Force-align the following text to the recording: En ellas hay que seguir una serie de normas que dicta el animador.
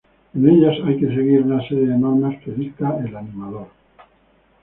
En 0.33 0.47
ellas 0.49 0.79
hay 0.83 0.97
que 0.99 1.09
seguir 1.13 1.43
una 1.43 1.61
serie 1.67 1.85
de 1.85 1.95
normas 1.95 2.35
que 2.43 2.49
dicta 2.53 2.97
el 3.05 3.15
animador. 3.15 3.67